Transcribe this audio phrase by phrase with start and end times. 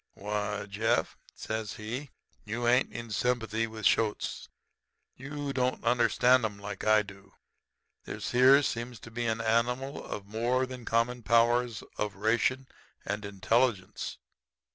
[0.15, 2.09] "'Why, Jeff,' says he,
[2.43, 4.49] 'you ain't in sympathy with shoats.
[5.15, 7.33] You don't understand 'em like I do.
[8.05, 12.15] This here seems to me to be an animal of more than common powers of
[12.15, 12.67] ration
[13.05, 14.17] and intelligence.